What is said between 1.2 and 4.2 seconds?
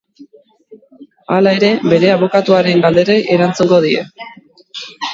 Hala ere, bere abokatuaren galderei erantzungo die.